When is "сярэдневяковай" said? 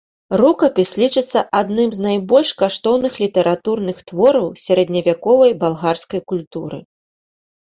4.65-5.51